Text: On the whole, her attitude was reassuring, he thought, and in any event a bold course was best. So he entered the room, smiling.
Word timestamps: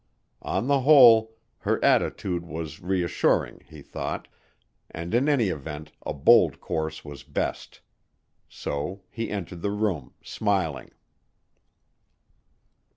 On 0.41 0.65
the 0.65 0.79
whole, 0.79 1.35
her 1.59 1.79
attitude 1.85 2.43
was 2.43 2.81
reassuring, 2.81 3.61
he 3.67 3.83
thought, 3.83 4.27
and 4.89 5.13
in 5.13 5.29
any 5.29 5.49
event 5.49 5.91
a 6.03 6.11
bold 6.11 6.59
course 6.59 7.05
was 7.05 7.21
best. 7.21 7.81
So 8.49 9.03
he 9.11 9.29
entered 9.29 9.61
the 9.61 9.69
room, 9.69 10.15
smiling. 10.23 10.89